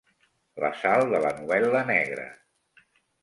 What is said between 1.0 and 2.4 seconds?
de la novel·la negra.